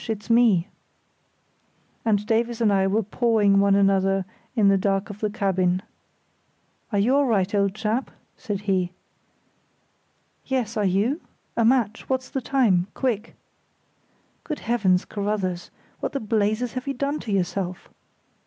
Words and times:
it's 0.09 0.31
me." 0.31 0.67
And 2.03 2.25
Davies 2.25 2.59
and 2.59 2.73
I 2.73 2.87
were 2.87 3.03
pawing 3.03 3.59
one 3.59 3.75
another 3.75 4.25
in 4.55 4.67
the 4.67 4.75
dark 4.79 5.11
of 5.11 5.19
the 5.19 5.29
cabin. 5.29 5.83
"Are 6.91 6.97
you 6.97 7.13
all 7.15 7.27
right, 7.27 7.53
old 7.53 7.75
chap?" 7.75 8.09
said 8.35 8.61
he. 8.61 8.93
"Yes; 10.43 10.75
are 10.75 10.85
you? 10.85 11.21
A 11.55 11.63
match! 11.63 12.09
What's 12.09 12.29
the 12.31 12.41
time? 12.41 12.87
Quick!" 12.95 13.35
"Good 14.43 14.61
Heavens, 14.61 15.05
Carruthers, 15.05 15.69
what 15.99 16.13
the 16.13 16.19
blazes 16.19 16.73
have 16.73 16.87
you 16.87 16.95
done 16.95 17.19
to 17.19 17.31
yourself?" 17.31 17.87